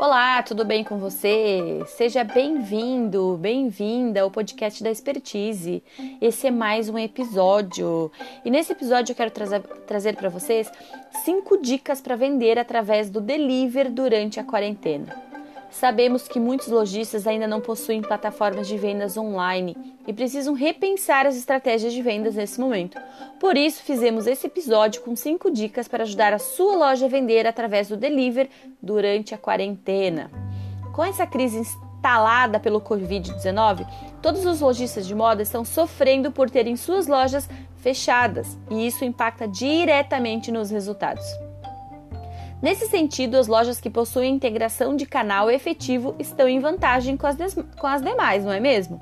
[0.00, 1.82] Olá, tudo bem com você?
[1.88, 5.82] Seja bem-vindo, bem-vinda ao podcast da Expertise.
[6.22, 8.10] Esse é mais um episódio.
[8.42, 10.72] E nesse episódio eu quero trazer, trazer para vocês
[11.22, 15.29] cinco dicas para vender através do delivery durante a quarentena.
[15.70, 19.76] Sabemos que muitos lojistas ainda não possuem plataformas de vendas online
[20.06, 23.00] e precisam repensar as estratégias de vendas nesse momento.
[23.38, 27.46] Por isso, fizemos esse episódio com 5 dicas para ajudar a sua loja a vender
[27.46, 28.50] através do delivery
[28.82, 30.30] durante a quarentena.
[30.92, 33.86] Com essa crise instalada pelo Covid-19,
[34.20, 39.46] todos os lojistas de moda estão sofrendo por terem suas lojas fechadas e isso impacta
[39.46, 41.24] diretamente nos resultados.
[42.62, 47.36] Nesse sentido, as lojas que possuem integração de canal efetivo estão em vantagem com as,
[47.78, 49.00] com as demais, não é mesmo?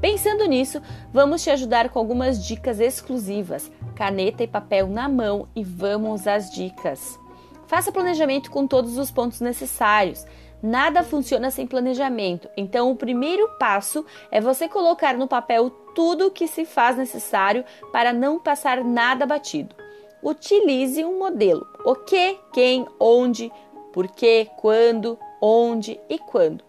[0.00, 3.70] Pensando nisso, vamos te ajudar com algumas dicas exclusivas.
[3.94, 7.18] Caneta e papel na mão e vamos às dicas.
[7.68, 10.26] Faça planejamento com todos os pontos necessários.
[10.60, 16.30] Nada funciona sem planejamento, então o primeiro passo é você colocar no papel tudo o
[16.30, 19.83] que se faz necessário para não passar nada batido
[20.24, 21.66] utilize um modelo.
[21.84, 23.52] O que, quem, onde,
[23.92, 26.64] por que, quando, onde e quando.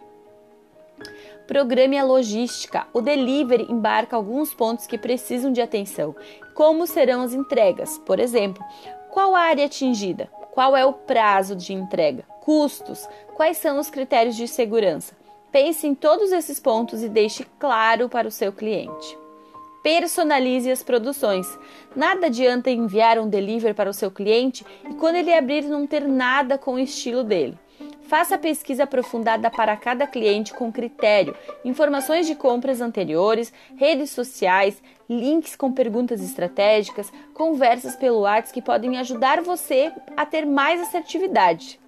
[1.47, 2.85] Programe a logística.
[2.93, 6.15] O delivery embarca alguns pontos que precisam de atenção.
[6.53, 7.97] Como serão as entregas?
[7.99, 8.63] Por exemplo,
[9.09, 10.29] qual a área atingida?
[10.51, 12.23] Qual é o prazo de entrega?
[12.41, 13.07] Custos?
[13.35, 15.15] Quais são os critérios de segurança?
[15.51, 19.24] Pense em todos esses pontos e deixe claro para o seu cliente.
[19.85, 21.47] Personalize as produções.
[21.95, 26.07] Nada adianta enviar um delivery para o seu cliente e quando ele abrir não ter
[26.07, 27.55] nada com o estilo dele.
[28.07, 35.55] Faça pesquisa aprofundada para cada cliente com critério, informações de compras anteriores, redes sociais, links
[35.55, 41.79] com perguntas estratégicas, conversas pelo WhatsApp que podem ajudar você a ter mais assertividade.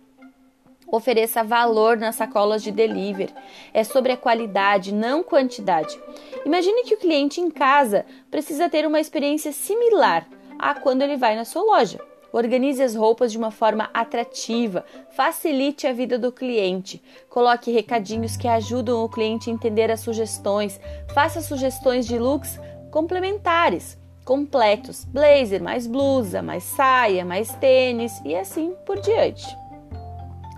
[0.89, 3.33] Ofereça valor nas sacolas de delivery.
[3.73, 5.99] É sobre a qualidade, não quantidade.
[6.45, 10.25] Imagine que o cliente em casa precisa ter uma experiência similar
[10.57, 11.99] a quando ele vai na sua loja.
[12.31, 18.47] Organize as roupas de uma forma atrativa, facilite a vida do cliente, coloque recadinhos que
[18.47, 20.79] ajudam o cliente a entender as sugestões,
[21.13, 22.59] faça sugestões de looks
[22.91, 29.47] complementares, completos, blazer, mais blusa, mais saia, mais tênis e assim por diante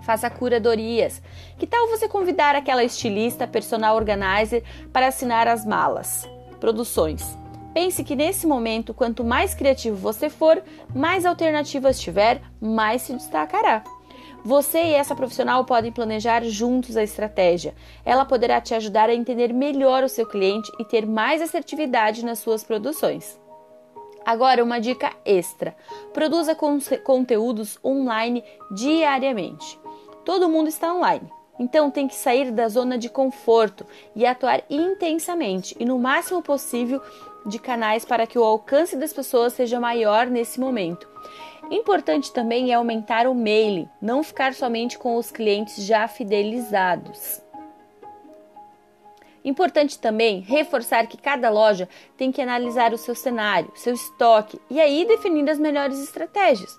[0.02, 1.22] faça curadorias.
[1.58, 6.28] Que tal você convidar aquela estilista, personal organizer para assinar as malas?
[6.60, 7.38] Produções.
[7.74, 10.62] Pense que nesse momento, quanto mais criativo você for,
[10.94, 13.84] mais alternativas tiver, mais se destacará.
[14.44, 17.76] Você e essa profissional podem planejar juntos a estratégia.
[18.06, 22.40] Ela poderá te ajudar a entender melhor o seu cliente e ter mais assertividade nas
[22.40, 23.40] suas produções.
[24.26, 25.76] Agora, uma dica extra:
[26.14, 26.56] produza
[27.04, 29.80] conteúdos online diariamente.
[30.24, 31.32] Todo mundo está online.
[31.60, 33.86] Então tem que sair da zona de conforto
[34.16, 37.02] e atuar intensamente e no máximo possível
[37.46, 41.08] de canais para que o alcance das pessoas seja maior nesse momento.
[41.70, 47.42] Importante também é aumentar o mailing, não ficar somente com os clientes já fidelizados.
[49.44, 51.88] Importante também reforçar que cada loja
[52.18, 56.78] tem que analisar o seu cenário, seu estoque e aí definir as melhores estratégias.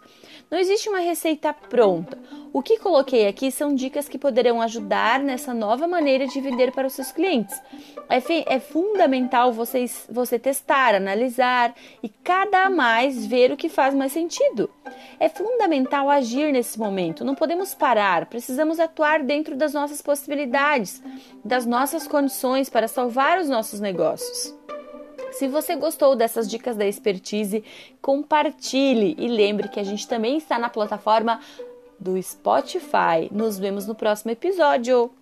[0.51, 2.19] Não existe uma receita pronta.
[2.53, 6.87] O que coloquei aqui são dicas que poderão ajudar nessa nova maneira de vender para
[6.87, 7.61] os seus clientes.
[8.09, 11.73] É, é fundamental vocês, você testar, analisar
[12.03, 14.69] e cada mais ver o que faz mais sentido.
[15.21, 17.25] É fundamental agir nesse momento.
[17.25, 21.01] Não podemos parar, precisamos atuar dentro das nossas possibilidades,
[21.45, 24.59] das nossas condições para salvar os nossos negócios.
[25.33, 27.63] Se você gostou dessas dicas da expertise,
[28.03, 31.39] compartilhe e lembre que a gente também está na plataforma
[32.01, 33.29] do Spotify.
[33.31, 35.13] Nos vemos no próximo episódio.